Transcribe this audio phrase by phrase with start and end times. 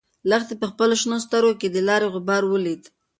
[0.29, 2.81] لښتې په خپلو شنه سترګو کې د لارې غبار ولید.